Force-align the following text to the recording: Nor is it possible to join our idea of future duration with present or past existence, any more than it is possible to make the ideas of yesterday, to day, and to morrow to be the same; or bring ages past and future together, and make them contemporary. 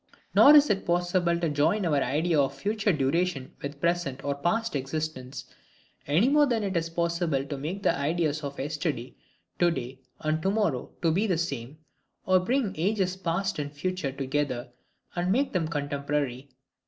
Nor 0.33 0.55
is 0.55 0.67
it 0.71 0.83
possible 0.83 1.39
to 1.39 1.47
join 1.47 1.85
our 1.85 2.01
idea 2.01 2.39
of 2.41 2.55
future 2.57 2.91
duration 2.91 3.53
with 3.61 3.79
present 3.79 4.23
or 4.23 4.33
past 4.33 4.75
existence, 4.75 5.45
any 6.07 6.27
more 6.27 6.47
than 6.47 6.63
it 6.63 6.75
is 6.75 6.89
possible 6.89 7.45
to 7.45 7.55
make 7.59 7.83
the 7.83 7.95
ideas 7.95 8.41
of 8.43 8.57
yesterday, 8.57 9.15
to 9.59 9.69
day, 9.69 9.99
and 10.21 10.41
to 10.41 10.49
morrow 10.49 10.89
to 11.03 11.11
be 11.11 11.27
the 11.27 11.37
same; 11.37 11.77
or 12.25 12.39
bring 12.39 12.73
ages 12.79 13.15
past 13.15 13.59
and 13.59 13.73
future 13.73 14.11
together, 14.11 14.69
and 15.15 15.31
make 15.31 15.53
them 15.53 15.67
contemporary. 15.67 16.49